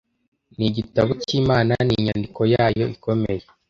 nigitabo 0.57 1.11
cyimana 1.23 1.73
ni 1.85 1.93
inyandiko 1.99 2.41
yayo 2.53 2.85
ikomeye 2.95 3.43